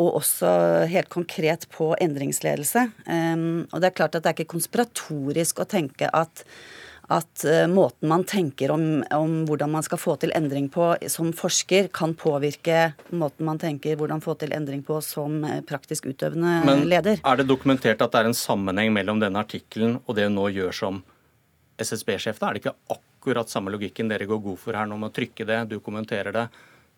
og 0.00 0.16
også 0.16 0.48
helt 0.90 1.10
konkret 1.12 1.68
på 1.70 1.92
endringsledelse. 2.00 2.86
Og 3.68 3.76
det 3.78 3.86
er 3.86 3.94
klart 3.94 4.16
at 4.16 4.24
det 4.24 4.30
er 4.30 4.36
ikke 4.38 4.54
konspiratorisk 4.56 5.60
å 5.60 5.68
tenke 5.68 6.08
at 6.08 6.42
at 7.12 7.44
uh, 7.44 7.66
måten 7.68 8.08
man 8.08 8.24
tenker 8.24 8.70
om, 8.72 9.04
om, 9.12 9.32
hvordan 9.48 9.72
man 9.74 9.84
skal 9.84 10.00
få 10.00 10.16
til 10.20 10.32
endring 10.36 10.70
på 10.72 10.94
som 11.12 11.32
forsker, 11.36 11.90
kan 11.92 12.14
påvirke 12.16 12.94
måten 13.12 13.44
man 13.44 13.60
tenker 13.60 13.98
hvordan 14.00 14.22
få 14.24 14.36
til 14.40 14.54
endring 14.56 14.84
på 14.86 15.00
som 15.04 15.42
eh, 15.44 15.60
praktisk 15.66 16.06
utøvende 16.08 16.60
Men, 16.64 16.84
leder. 16.88 17.20
Er 17.20 17.40
det 17.40 17.48
dokumentert 17.50 18.00
at 18.00 18.12
det 18.12 18.22
er 18.22 18.30
en 18.30 18.38
sammenheng 18.38 18.92
mellom 18.94 19.20
denne 19.20 19.42
artikkelen 19.44 19.98
og 20.04 20.16
det 20.16 20.28
hun 20.30 20.38
nå 20.38 20.48
gjør 20.54 20.76
som 20.76 21.02
SSB-sjef? 21.80 22.40
Er 22.40 22.56
det 22.56 22.64
ikke 22.64 22.76
akkurat 22.96 23.52
samme 23.52 23.74
logikken 23.74 24.08
dere 24.08 24.28
går 24.28 24.40
god 24.46 24.62
for 24.62 24.78
her 24.78 24.88
nå 24.88 24.96
med 25.00 25.12
å 25.12 25.16
trykke 25.16 25.48
det, 25.48 25.58
du 25.74 25.80
kommenterer 25.84 26.32
det, 26.32 26.46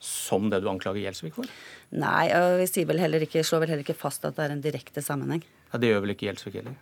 som 0.02 0.50
det 0.52 0.60
du 0.62 0.68
anklager 0.70 1.02
Gjelsvik 1.02 1.34
for? 1.40 1.50
Nei, 1.96 2.28
og 2.36 2.60
vi 2.60 2.68
sier 2.70 2.86
vel 2.86 3.02
heller 3.02 3.26
ikke, 3.26 3.42
slår 3.46 3.64
vel 3.64 3.74
heller 3.74 3.86
ikke 3.86 3.98
fast 3.98 4.26
at 4.28 4.38
det 4.38 4.46
er 4.46 4.54
en 4.54 4.62
direkte 4.62 5.02
sammenheng. 5.02 5.42
Ja, 5.72 5.82
Det 5.82 5.90
gjør 5.90 6.06
vel 6.06 6.14
ikke 6.14 6.28
Gjelsvik 6.28 6.60
heller? 6.60 6.78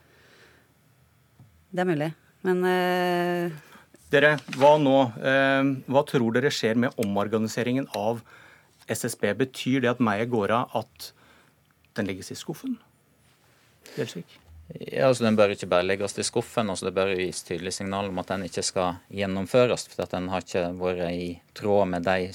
Det 1.75 1.83
er 1.83 1.89
mulig. 1.89 2.11
Men 2.45 2.63
uh... 2.69 3.75
Dere, 4.13 4.37
hva 4.61 4.77
nå? 4.79 4.97
Uh, 5.19 5.75
hva 5.91 6.05
tror 6.07 6.37
dere 6.37 6.53
skjer 6.55 6.79
med 6.79 6.95
omorganiseringen 7.01 7.89
av 7.99 8.23
SSB? 8.87 9.33
Betyr 9.41 9.85
det 9.85 9.95
at 9.97 10.03
Meyer 10.05 10.29
går 10.31 10.55
av 10.55 10.79
at 10.85 11.13
den 11.99 12.11
legges 12.11 12.31
i 12.35 12.39
skuffen? 12.39 12.77
Gjelsvik? 13.95 14.41
Ja, 14.73 15.11
altså 15.11 15.27
Den 15.27 15.37
bør 15.37 15.53
ikke 15.53 15.69
bare 15.69 15.85
legges 15.85 16.17
i 16.19 16.25
skuffen. 16.25 16.71
altså 16.73 16.89
Det 16.89 16.95
bør 16.97 17.13
gis 17.19 17.43
tydelig 17.45 17.75
signal 17.77 18.09
om 18.09 18.19
at 18.23 18.31
den 18.33 18.47
ikke 18.47 18.65
skal 18.65 19.01
gjennomføres. 19.13 19.89
for 19.89 20.05
at 20.05 20.15
Den 20.17 20.29
har 20.33 20.45
ikke 20.45 20.65
vært 20.81 21.11
i 21.11 21.41
tråd 21.55 21.89
med 21.93 22.07
de, 22.07 22.33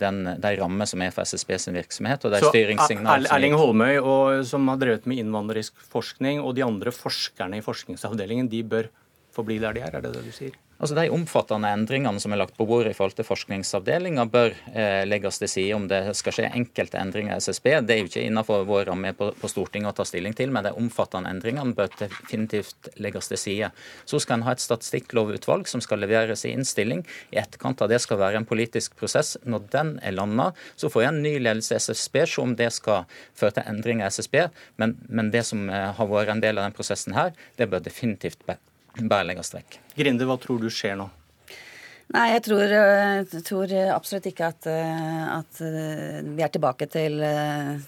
den, 0.00 0.22
de 0.40 0.52
rammer 0.56 0.88
som 0.88 1.02
er 1.02 1.12
for 1.12 1.22
SSB 1.22 1.58
sin 1.58 1.76
virksomhet. 1.76 2.24
og 2.24 2.32
de 2.32 2.40
Så 2.40 2.52
styringssignal 2.52 3.28
Erling 3.30 3.54
Holmøy, 3.54 3.98
og, 4.00 4.46
som 4.46 4.68
har 4.68 4.80
drevet 4.80 5.06
med 5.06 5.20
innvandrerisk 5.20 5.74
forskning, 5.92 6.40
og 6.40 6.56
de 6.56 6.64
andre 6.64 6.90
forskerne 6.90 7.60
i 7.60 7.66
forskningsavdelingen, 7.66 8.48
de 8.48 8.62
bør 8.62 8.88
få 9.36 9.46
bli 9.46 9.60
der 9.62 9.76
de 9.76 9.84
er, 9.84 9.92
er 9.94 10.04
det 10.04 10.16
det 10.16 10.24
du 10.26 10.32
sier? 10.34 10.56
Altså 10.76 10.92
De 10.92 11.06
omfattende 11.08 11.70
endringene 11.72 12.20
som 12.20 12.34
er 12.34 12.42
lagt 12.42 12.56
på 12.58 12.66
bordet 12.68 12.90
i 12.92 12.96
forhold 12.96 13.14
til 13.16 13.24
forskningsavdelinga, 13.24 14.26
bør 14.28 14.52
eh, 14.76 15.06
legges 15.08 15.38
til 15.40 15.48
side. 15.48 15.76
Om 15.76 15.86
det 15.88 16.00
skal 16.18 16.36
skje 16.36 16.50
enkelte 16.50 17.00
endringer 17.00 17.32
i 17.32 17.40
SSB, 17.40 17.70
det 17.88 17.94
er 17.94 18.02
jo 18.02 18.10
ikke 18.10 18.24
innenfor 18.26 18.66
vår 18.68 18.90
ramme 18.90 19.14
på, 19.16 19.30
på, 19.40 19.48
Stortinget 19.48 19.94
å 19.94 19.96
ta 19.96 20.04
stilling 20.08 20.36
til, 20.36 20.52
men 20.52 20.66
de 20.66 20.74
omfattende 20.76 21.32
endringene 21.32 21.72
bør 21.76 21.88
definitivt 22.02 22.90
legges 23.00 23.32
til 23.32 23.40
side. 23.40 23.72
Så 24.04 24.20
skal 24.20 24.42
en 24.42 24.46
ha 24.50 24.52
et 24.52 24.64
statistikklovutvalg 24.64 25.64
som 25.70 25.80
skal 25.84 26.02
levere 26.04 26.36
sin 26.36 26.60
innstilling. 26.60 27.06
I 27.32 27.40
etterkant 27.40 27.80
av 27.80 27.88
det 27.92 28.02
skal 28.04 28.20
være 28.20 28.42
en 28.42 28.48
politisk 28.48 29.00
prosess. 29.00 29.38
Når 29.48 29.66
den 29.72 29.96
er 30.04 30.18
landa, 30.18 30.50
så 30.76 30.92
får 30.92 31.06
jeg 31.06 31.14
en 31.14 31.24
ny 31.24 31.36
ledelse 31.40 31.72
i 31.72 31.80
SSB, 31.88 32.22
se 32.28 32.44
om 32.44 32.52
det 32.58 32.68
skal 32.76 33.08
føre 33.32 33.56
til 33.56 33.72
endringer 33.72 34.04
i 34.04 34.12
SSB. 34.12 34.42
Men, 34.76 34.98
men 35.08 35.32
det 35.32 35.46
som 35.48 35.70
eh, 35.72 35.88
har 35.96 36.12
vært 36.12 36.36
en 36.36 36.44
del 36.44 36.60
av 36.60 36.68
den 36.68 36.76
prosessen 36.76 37.16
her, 37.16 37.32
det 37.56 37.72
bør 37.72 37.88
definitivt 37.88 38.44
bare 39.04 39.28
legge 39.28 39.44
strekk. 39.46 39.78
Grinde, 39.96 40.28
hva 40.28 40.38
tror 40.40 40.60
du 40.62 40.70
skjer 40.72 40.96
nå? 41.00 41.10
Nei, 42.14 42.26
jeg 42.36 42.42
tror, 42.46 42.62
jeg 42.70 43.22
eh, 43.24 43.40
tror 43.42 43.72
absolutt 43.90 44.28
ikke 44.30 44.46
at, 44.46 44.66
eh, 44.70 45.22
at, 45.26 45.58
eh, 45.66 46.20
vi 46.36 46.44
er 46.44 46.52
tilbake 46.54 46.86
til 46.86 47.18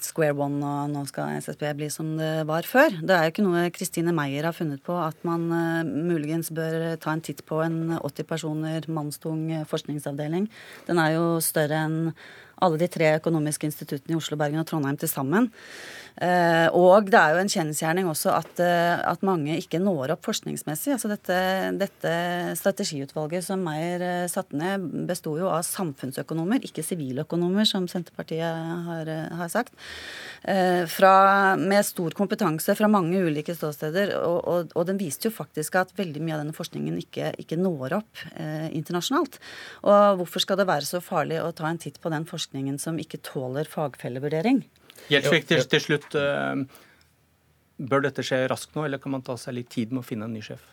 square 0.02 0.34
one 0.34 0.58
og 0.58 0.90
nå 0.90 1.04
skal 1.06 1.36
SSB 1.38 1.62
bli 1.78 1.86
som 1.94 2.16
det 2.18 2.42
var 2.48 2.66
før. 2.66 2.96
Det 2.98 3.14
er 3.14 3.28
jo 3.28 3.34
ikke 3.36 3.46
noe 3.46 3.68
Kristine 3.74 4.14
Meyer 4.16 4.48
har 4.48 4.56
funnet 4.56 4.82
på 4.82 4.96
at 4.98 5.22
man 5.28 5.46
muligens 5.86 6.50
bør 6.50 6.96
ta 6.98 7.14
en 7.14 7.22
titt 7.22 7.44
på 7.46 7.62
en 7.62 7.94
80 8.00 8.26
personer 8.26 8.90
mannstung 8.90 9.46
forskningsavdeling. 9.70 10.50
Den 10.90 10.98
er 10.98 11.14
jo 11.14 11.38
større 11.44 11.86
enn 11.86 11.98
alle 12.64 12.80
de 12.80 12.90
tre 12.90 13.14
økonomiske 13.18 13.68
instituttene 13.68 14.16
i 14.16 14.18
Oslo, 14.18 14.38
Bergen 14.40 14.62
og 14.62 14.68
Trondheim 14.68 14.98
til 15.00 15.10
sammen. 15.10 15.50
Eh, 16.18 16.66
og 16.74 17.06
det 17.12 17.18
er 17.18 17.34
jo 17.36 17.42
en 17.44 17.52
kjensgjerning 17.52 18.08
også 18.10 18.32
at, 18.34 18.58
eh, 18.64 18.98
at, 19.06 19.22
mange 19.22 19.54
ikke 19.54 19.78
når 19.78 20.16
opp 20.16 20.26
forskningsmessig. 20.26 20.90
Altså 20.96 21.10
dette, 21.12 21.36
dette 21.78 22.12
strategiutvalget 22.58 23.46
som 23.46 23.62
Meyer 23.62 24.02
eh, 24.02 24.30
satte 24.30 24.58
ned, 24.58 24.88
besto 25.06 25.36
jo 25.38 25.46
av 25.52 25.62
samfunnsøkonomer, 25.68 26.64
ikke 26.66 26.82
siviløkonomer, 26.86 27.68
som 27.68 27.86
Senterpartiet 27.90 28.42
har, 28.88 29.12
har 29.38 29.52
sagt. 29.52 29.74
Fra, 30.88 31.12
med 31.58 31.84
stor 31.86 32.14
kompetanse 32.16 32.74
fra 32.78 32.88
mange 32.90 33.18
ulike 33.20 33.54
ståsteder. 33.54 34.14
Og, 34.18 34.38
og, 34.38 34.72
og, 34.74 34.86
den 34.88 34.98
viste 35.00 35.28
jo 35.28 35.34
faktisk 35.34 35.76
at 35.80 35.94
veldig 35.98 36.22
mye 36.24 36.36
av 36.36 36.42
denne 36.42 36.56
forskningen 36.56 36.98
ikke, 37.02 37.32
ikke 37.42 37.58
når 37.60 37.98
opp 38.00 38.22
eh, 38.34 38.68
internasjonalt. 38.74 39.38
Og 39.86 40.22
hvorfor 40.22 40.44
skal 40.44 40.60
det 40.60 40.68
være 40.70 40.88
så 40.88 41.02
farlig 41.04 41.40
å 41.42 41.52
ta 41.56 41.68
en 41.68 41.80
titt 41.80 42.00
på 42.02 42.12
den 42.12 42.26
forskningen 42.28 42.48
som 42.78 42.99
ikke 42.99 43.21
tåler 43.25 43.69
fagfellevurdering? 43.69 44.62
Gjeldsvik 45.09 45.49
til, 45.49 45.64
til 45.69 45.85
slutt. 45.85 46.14
Eh, 46.19 46.64
bør 47.78 48.09
dette 48.09 48.25
skje 48.26 48.47
raskt 48.50 48.75
nå, 48.75 48.87
eller 48.88 48.99
kan 49.02 49.14
man 49.14 49.23
ta 49.26 49.37
seg 49.38 49.55
litt 49.59 49.71
tid 49.71 49.93
med 49.93 50.02
å 50.02 50.09
finne 50.09 50.28
en 50.28 50.35
ny 50.35 50.43
sjef? 50.43 50.64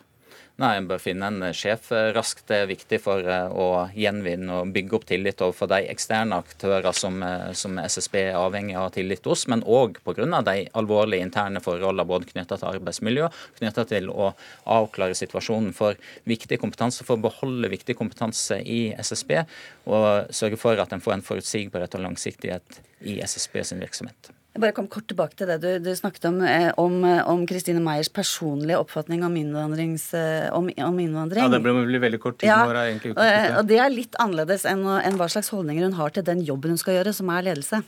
Nei, 0.55 0.77
En 0.77 0.85
bør 0.87 1.01
finne 1.03 1.27
en 1.27 1.43
sjef 1.51 1.89
raskt. 2.15 2.45
Det 2.47 2.61
er 2.61 2.69
viktig 2.69 3.01
for 3.03 3.27
eh, 3.27 3.51
å 3.51 3.89
gjenvinne 3.91 4.61
og 4.61 4.69
bygge 4.75 4.95
opp 4.95 5.07
tillit 5.09 5.41
overfor 5.43 5.67
de 5.73 5.81
eksterne 5.91 6.37
aktører 6.39 6.95
som, 6.95 7.17
eh, 7.27 7.49
som 7.59 7.75
SSB 7.81 8.15
er 8.21 8.39
avhengig 8.39 8.77
av 8.79 8.93
tillit 8.95 9.27
hos, 9.27 9.47
men 9.51 9.65
òg 9.67 9.99
pga. 10.05 10.41
de 10.47 10.69
alvorlige 10.79 11.27
interne 11.27 11.59
forholdene 11.59 12.07
både 12.07 12.31
knytta 12.31 12.59
til 12.61 12.69
arbeidsmiljø 12.69 13.27
knytta 13.59 13.85
til 13.89 14.07
å 14.09 14.31
avklare 14.77 15.17
situasjonen 15.17 15.73
for 15.75 15.99
viktig 16.23 16.59
kompetanse, 16.61 17.03
for 17.03 17.17
å 17.17 17.25
beholde 17.27 17.73
viktig 17.75 17.97
kompetanse 17.99 18.61
i 18.63 18.95
SSB 18.95 19.43
og 19.91 20.31
sørge 20.31 20.61
for 20.61 20.79
at 20.79 20.95
en 20.95 21.03
får 21.03 21.17
en 21.17 21.27
forutsigbarhet 21.33 21.99
og 21.99 22.07
langsiktighet 22.07 22.81
i 23.03 23.19
SSB 23.27 23.63
sin 23.63 23.83
virksomhet. 23.83 24.34
Jeg 24.55 24.61
bare 24.63 24.71
kom 24.71 24.85
kort 24.87 25.03
tilbake 25.11 25.35
til 25.35 25.49
det 25.51 25.55
du, 25.59 25.67
du 25.83 25.89
snakket 25.99 26.29
om, 26.29 26.37
eh, 26.47 26.69
om, 26.79 26.93
eh, 27.03 27.17
om 27.27 27.41
Kristine 27.43 27.81
Meyers 27.83 28.07
personlige 28.07 28.77
oppfatning 28.79 29.25
om, 29.27 29.33
eh, 29.35 30.45
om, 30.55 30.69
om, 30.69 30.99
innvandring. 31.03 31.43
Ja, 31.43 31.49
Det 31.51 31.59
blir 31.59 31.99
veldig 31.99 32.21
kort 32.23 32.39
tid. 32.39 32.47
Ja, 32.47 32.61
og, 32.63 33.57
og 33.59 33.67
det 33.67 33.81
er 33.83 33.91
litt 33.91 34.15
annerledes 34.15 34.63
enn, 34.63 34.85
enn 34.87 35.19
hva 35.19 35.27
slags 35.27 35.51
holdninger 35.51 35.89
hun 35.89 35.99
har 35.99 36.15
til 36.15 36.23
den 36.23 36.39
jobben 36.47 36.71
hun 36.71 36.79
skal 36.79 37.01
gjøre, 37.01 37.11
som 37.17 37.33
er 37.35 37.49
ledelse. 37.49 37.81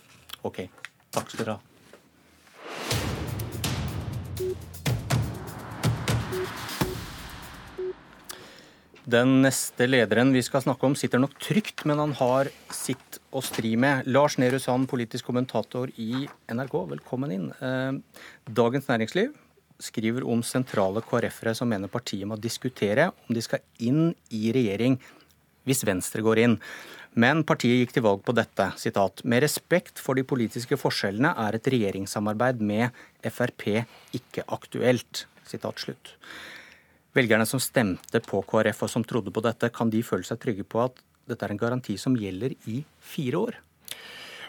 Ok, 0.43 0.65
takk 1.15 1.31
skal 1.31 1.45
dere 1.45 1.55
ha. 1.55 1.76
Den 9.07 9.37
neste 9.39 9.85
lederen 9.87 10.33
vi 10.35 10.41
skal 10.43 10.59
snakke 10.65 10.83
om, 10.83 10.95
sitter 10.99 11.21
nok 11.23 11.37
trygt, 11.39 11.85
men 11.87 12.01
han 12.01 12.11
har 12.19 12.49
sitt 12.75 13.21
å 13.31 13.39
stri 13.39 13.77
med. 13.79 14.03
Lars 14.11 14.35
Nehru 14.35 14.59
Sand, 14.59 14.89
politisk 14.91 15.29
kommentator 15.29 15.93
i 15.95 16.25
NRK, 16.51 16.75
velkommen 16.89 17.31
inn. 17.31 17.45
Eh, 17.63 18.25
Dagens 18.51 18.89
Næringsliv 18.91 19.31
skriver 19.79 20.25
om 20.27 20.41
sentrale 20.43 20.99
KrF-ere 21.07 21.53
som 21.55 21.71
mener 21.71 21.87
partiet 21.87 22.27
må 22.27 22.35
diskutere 22.35 23.13
om 23.13 23.37
de 23.37 23.45
skal 23.45 23.63
inn 23.79 24.11
i 24.33 24.51
regjering 24.51 24.99
hvis 25.63 25.85
Venstre 25.87 26.25
går 26.25 26.43
inn. 26.43 26.59
Men 27.15 27.45
partiet 27.47 27.79
gikk 27.79 27.95
til 27.95 28.07
valg 28.09 28.27
på 28.27 28.35
dette. 28.35 28.73
Sitat, 28.75 29.23
Med 29.23 29.45
respekt 29.45 30.03
for 30.03 30.19
de 30.19 30.27
politiske 30.27 30.75
forskjellene 30.75 31.31
er 31.47 31.55
et 31.55 31.71
regjeringssamarbeid 31.71 32.59
med 32.59 32.91
Frp 33.23 33.87
ikke 34.19 34.43
aktuelt. 34.51 35.27
Sitat 35.47 35.79
slutt 35.79 36.17
velgerne 37.17 37.47
som 37.49 37.61
stemte 37.61 38.21
på 38.23 38.43
KrF 38.45 38.83
og 38.85 38.91
som 38.93 39.05
trodde 39.07 39.33
på 39.33 39.43
dette, 39.45 39.71
kan 39.73 39.89
de 39.93 40.03
føle 40.05 40.27
seg 40.27 40.41
trygge 40.43 40.67
på 40.67 40.83
at 40.85 41.01
dette 41.27 41.43
er 41.43 41.53
en 41.53 41.59
garanti 41.59 41.97
som 41.99 42.15
gjelder 42.17 42.55
i 42.69 42.81
fire 43.03 43.41
år? 43.47 43.57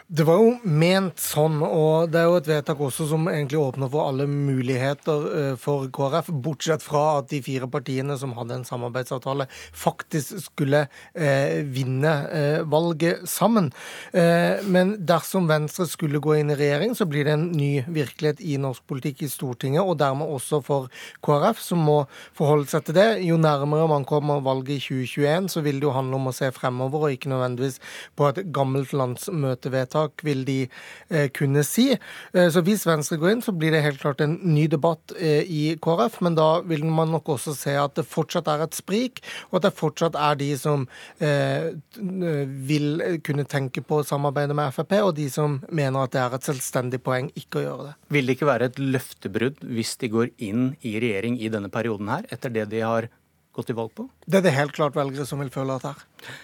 Det 0.09 0.23
var 0.25 0.39
jo 0.41 0.53
ment 0.65 1.19
sånn, 1.21 1.59
og 1.61 2.07
det 2.09 2.17
er 2.17 2.23
jo 2.25 2.37
et 2.39 2.47
vedtak 2.49 2.79
også 2.81 3.05
som 3.11 3.27
egentlig 3.29 3.59
åpner 3.61 3.91
for 3.93 4.09
alle 4.09 4.25
muligheter 4.25 5.25
eh, 5.37 5.51
for 5.61 5.85
KrF, 5.93 6.31
bortsett 6.33 6.81
fra 6.81 7.19
at 7.19 7.27
de 7.29 7.37
fire 7.45 7.67
partiene 7.69 8.15
som 8.17 8.33
hadde 8.33 8.55
en 8.57 8.65
samarbeidsavtale, 8.65 9.45
faktisk 9.77 10.39
skulle 10.41 10.79
eh, 11.13 11.61
vinne 11.61 12.13
eh, 12.25 12.61
valget 12.65 13.21
sammen. 13.29 13.67
Eh, 14.09 14.65
men 14.65 14.95
dersom 15.05 15.45
Venstre 15.51 15.85
skulle 15.91 16.23
gå 16.25 16.39
inn 16.39 16.55
i 16.55 16.57
regjering, 16.57 16.97
så 16.97 17.05
blir 17.05 17.29
det 17.29 17.37
en 17.37 17.45
ny 17.53 17.69
virkelighet 17.85 18.41
i 18.41 18.57
norsk 18.57 18.87
politikk 18.89 19.21
i 19.27 19.29
Stortinget, 19.29 19.85
og 19.85 20.01
dermed 20.01 20.25
også 20.25 20.63
for 20.65 20.89
KrF, 21.21 21.61
som 21.61 21.85
må 21.85 21.99
forholde 22.33 22.65
seg 22.73 22.89
til 22.89 22.97
det. 22.97 23.07
Jo 23.27 23.37
nærmere 23.37 23.85
man 23.93 24.09
kommer 24.09 24.41
valget 24.41 24.79
i 24.79 24.81
2021, 24.87 25.53
så 25.53 25.65
vil 25.69 25.77
det 25.77 25.91
jo 25.91 25.93
handle 25.99 26.17
om 26.17 26.33
å 26.33 26.35
se 26.39 26.49
fremover, 26.57 27.05
og 27.05 27.19
ikke 27.19 27.29
nødvendigvis 27.35 27.77
på 28.17 28.33
et 28.33 28.43
gammelt 28.57 28.97
landsmøtevedtak 28.97 29.98
tiltak 29.99 30.23
vil 30.23 30.45
de 30.45 30.67
eh, 31.09 31.29
kunne 31.29 31.63
si. 31.63 31.97
Eh, 32.33 32.49
så 32.49 32.61
hvis 32.63 32.85
Venstre 32.87 33.17
går 33.17 33.31
inn, 33.33 33.41
så 33.41 33.51
blir 33.51 33.71
det 33.71 33.83
helt 33.83 34.01
klart 34.01 34.21
en 34.21 34.37
ny 34.43 34.67
debatt 34.67 35.13
eh, 35.19 35.43
i 35.43 35.75
KrF. 35.81 36.21
Men 36.21 36.35
da 36.35 36.61
vil 36.61 36.85
man 36.85 37.11
nok 37.11 37.29
også 37.35 37.55
se 37.55 37.75
at 37.75 37.95
det 37.95 38.07
fortsatt 38.07 38.47
er 38.47 38.63
et 38.63 38.75
sprik, 38.77 39.21
og 39.49 39.59
at 39.59 39.67
det 39.67 39.75
fortsatt 39.77 40.15
er 40.15 40.35
de 40.39 40.51
som 40.57 40.87
vil 41.19 43.01
kunne 43.25 43.45
tenke 43.49 43.81
på 43.85 43.99
å 43.99 44.05
samarbeide 44.05 44.55
med 44.55 44.73
Frp, 44.73 44.93
og 45.03 45.13
de 45.17 45.27
som 45.31 45.59
mener 45.69 46.05
at 46.05 46.13
det 46.13 46.21
er 46.21 46.35
et 46.35 46.47
selvstendig 46.47 47.01
poeng 47.03 47.29
ikke 47.37 47.59
å 47.59 47.63
gjøre 47.65 47.87
det. 47.89 47.93
Vil 48.15 48.29
det 48.29 48.37
ikke 48.37 48.49
være 48.49 48.69
et 48.69 48.79
løftebrudd 48.79 49.63
hvis 49.75 49.95
de 50.01 50.11
går 50.11 50.31
inn 50.45 50.73
i 50.85 50.95
regjering 51.01 51.39
i 51.39 51.51
denne 51.51 51.71
perioden 51.73 52.11
her, 52.11 52.27
etter 52.33 52.53
det 52.53 52.69
de 52.71 52.83
har 52.85 53.09
gått 53.55 53.69
til 53.71 53.79
valg 53.79 53.93
på? 53.97 54.07
Det 54.25 54.39
er 54.39 54.47
det 54.47 54.55
helt 54.57 54.75
klart 54.77 54.97
velgere 54.97 55.27
som 55.29 55.41
vil 55.43 55.51
føle 55.53 55.77
at 55.77 55.85
det 55.85 55.93
er. 55.93 56.39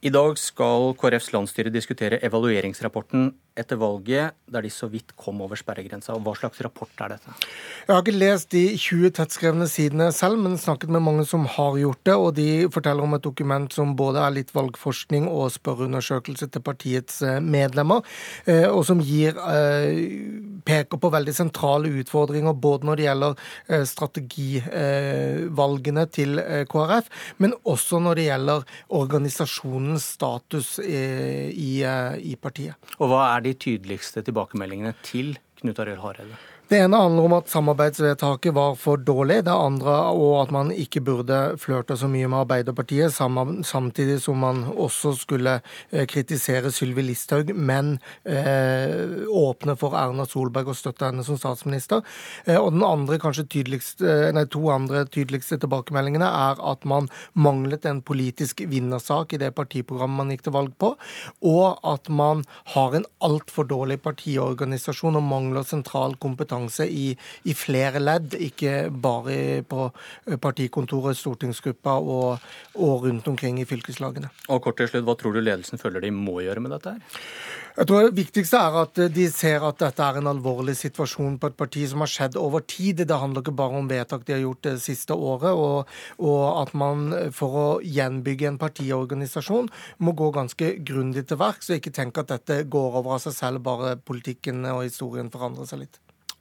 I 0.00 0.08
dag 0.08 0.38
skal 0.40 0.94
KrFs 0.96 1.26
landsstyre 1.34 1.68
diskutere 1.68 2.18
evalueringsrapporten 2.24 3.34
etter 3.60 3.78
valget, 3.80 4.36
der 4.50 4.64
de 4.64 4.70
så 4.72 4.88
vidt 4.90 5.12
kom 5.20 5.40
over 5.44 5.56
sperregrensa. 5.58 6.14
Og 6.16 6.22
Hva 6.24 6.32
slags 6.38 6.60
rapport 6.64 6.90
er 7.04 7.08
dette? 7.14 7.28
Jeg 7.86 7.94
har 7.94 8.02
ikke 8.02 8.16
lest 8.16 8.50
de 8.54 8.64
20 8.76 9.10
tettskrevne 9.18 9.66
sidene 9.70 10.12
selv, 10.14 10.38
men 10.42 10.58
snakket 10.60 10.90
med 10.92 11.02
mange 11.04 11.24
som 11.28 11.42
har 11.46 11.78
gjort 11.80 12.04
det. 12.06 12.16
Og 12.16 12.34
de 12.36 12.68
forteller 12.72 13.02
om 13.04 13.14
et 13.16 13.24
dokument 13.24 13.72
som 13.72 13.96
både 13.98 14.18
er 14.24 14.30
litt 14.36 14.54
valgforskning 14.54 15.28
og 15.30 15.52
spørreundersøkelse 15.54 16.46
til 16.50 16.62
partiets 16.64 17.22
eh, 17.26 17.40
medlemmer, 17.40 18.00
eh, 18.46 18.68
og 18.70 18.86
som 18.88 19.00
gir 19.04 19.32
eh, 19.36 19.90
peker 20.66 20.98
på 21.00 21.12
veldig 21.12 21.34
sentrale 21.34 21.88
utfordringer 22.02 22.52
både 22.52 22.86
når 22.86 22.96
det 22.96 23.04
gjelder 23.06 23.34
strategivalgene 23.88 26.06
til 26.12 26.40
KrF, 26.70 27.06
men 27.42 27.52
også 27.68 27.98
når 28.04 28.14
det 28.18 28.26
gjelder 28.26 28.60
organisasjonens 29.00 30.04
status 30.16 30.68
i, 30.84 30.96
i 31.80 32.36
partiet. 32.40 32.74
Og 33.00 33.06
hva 33.10 33.20
er 33.32 33.40
de 33.46 33.49
tydeligste 33.58 34.22
tilbakemeldingene 34.26 34.94
til 35.06 35.34
Knut 35.60 35.80
Arild 35.82 36.02
Hareide? 36.04 36.38
Det 36.70 36.78
ene 36.78 36.98
handler 37.02 37.24
om 37.26 37.32
at 37.34 37.48
samarbeidsvedtaket 37.50 38.54
var 38.54 38.76
for 38.78 39.00
dårlig. 39.02 39.40
Det 39.42 39.50
andre 39.50 39.94
og 40.14 40.36
at 40.44 40.52
man 40.54 40.68
ikke 40.70 41.00
burde 41.02 41.38
flørte 41.58 41.96
så 41.98 42.06
mye 42.06 42.28
med 42.30 42.44
Arbeiderpartiet, 42.44 43.10
samtidig 43.10 44.20
som 44.22 44.38
man 44.38 44.60
også 44.70 45.16
skulle 45.18 45.56
eh, 45.90 46.04
kritisere 46.06 46.70
Sylvi 46.70 47.02
Listhaug, 47.02 47.50
men 47.58 47.96
eh, 48.22 49.26
åpne 49.26 49.74
for 49.80 49.96
Erna 49.98 50.28
Solberg 50.30 50.70
og 50.70 50.78
støtte 50.78 51.08
henne 51.08 51.24
som 51.26 51.40
statsminister. 51.40 52.04
Eh, 52.44 52.54
og 52.54 52.70
den 52.76 52.86
andre, 52.86 53.18
kanskje 53.18 53.48
tydeligste, 53.50 54.30
nei, 54.38 54.46
to 54.46 54.62
andre 54.70 55.02
tydeligste 55.10 55.58
tilbakemeldingene 55.58 56.30
er 56.30 56.62
at 56.70 56.86
man 56.86 57.10
manglet 57.34 57.90
en 57.90 57.98
politisk 57.98 58.62
vinnersak 58.70 59.34
i 59.34 59.42
det 59.42 59.50
partiprogrammet 59.58 60.22
man 60.22 60.32
gikk 60.36 60.46
til 60.46 60.54
valg 60.60 60.78
på, 60.78 60.94
og 61.50 61.82
at 61.96 62.06
man 62.14 62.46
har 62.76 62.94
en 62.94 63.10
altfor 63.26 63.66
dårlig 63.66 63.98
partiorganisasjon 64.06 65.18
og 65.18 65.28
mangler 65.34 65.66
sentral 65.66 66.14
kompetanse 66.22 66.59
kompetanse 66.60 66.86
i, 66.86 67.16
i 67.44 67.54
flere 67.54 68.00
ledd, 68.00 68.34
ikke 68.34 68.90
bare 68.90 69.62
på 69.68 69.90
partikontoret, 70.40 71.16
stortingsgruppa 71.16 71.98
og, 72.00 72.38
og 72.76 73.06
rundt 73.06 73.28
omkring 73.28 73.60
i 73.60 73.64
fylkeslagene. 73.64 74.30
Og 74.48 74.62
kort 74.62 74.76
til 74.78 74.88
slutt, 74.88 75.04
Hva 75.04 75.16
tror 75.16 75.34
du 75.34 75.40
ledelsen 75.40 75.78
føler 75.78 76.00
de 76.00 76.10
må 76.10 76.40
gjøre 76.40 76.60
med 76.60 76.72
dette? 76.76 76.90
her? 76.90 77.00
Jeg 77.76 77.86
tror 77.86 78.02
Det 78.02 78.16
viktigste 78.16 78.58
er 78.58 78.76
at 78.82 78.98
de 79.14 79.26
ser 79.30 79.62
at 79.64 79.78
dette 79.78 80.02
er 80.02 80.18
en 80.18 80.26
alvorlig 80.26 80.74
situasjon 80.76 81.38
på 81.38 81.46
et 81.46 81.56
parti 81.56 81.86
som 81.88 82.02
har 82.02 82.10
skjedd 82.10 82.36
over 82.36 82.60
tid. 82.60 83.06
Det 83.06 83.16
handler 83.16 83.40
ikke 83.44 83.56
bare 83.56 83.78
om 83.78 83.88
vedtak 83.88 84.26
de 84.26 84.34
har 84.34 84.42
gjort 84.42 84.62
det 84.66 84.74
siste 84.82 85.14
året, 85.14 85.54
og, 85.54 85.86
og 86.18 86.42
at 86.60 86.74
man 86.74 87.32
for 87.32 87.56
å 87.56 87.66
gjenbygge 87.80 88.50
en 88.50 88.60
partiorganisasjon 88.60 89.70
må 89.98 90.12
gå 90.18 90.32
ganske 90.34 90.74
grundig 90.84 91.28
til 91.30 91.40
verks 91.40 91.70
og 91.70 91.78
ikke 91.78 91.94
tenke 91.94 92.20
at 92.20 92.34
dette 92.34 92.64
går 92.68 93.00
over 93.00 93.16
av 93.16 93.24
seg 93.24 93.38
selv, 93.38 93.64
bare 93.64 93.96
politikken 93.96 94.64
og 94.74 94.84
historien 94.84 95.30
forandrer 95.32 95.70
seg 95.70 95.86
litt. 95.86 96.00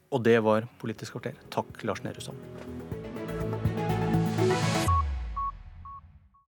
Og 0.10 0.24
det 0.25 0.39
var 0.42 0.66
Politisk 0.82 1.18
kvarter. 1.18 1.38
Takk, 1.54 1.84
Lars 1.86 2.01
Nehru 2.04 2.22
Sand. 2.24 2.99